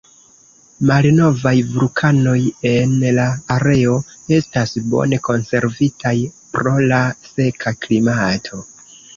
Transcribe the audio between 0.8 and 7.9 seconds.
Malnovaj vulkanoj en la areo estas bone konservitaj, pro la seka